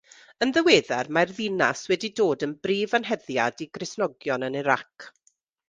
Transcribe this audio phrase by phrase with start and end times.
[0.43, 5.11] Yn ddiweddar, mae'r ddinas wedi dod yn brif anheddiad i Gristnogion yn Iraq.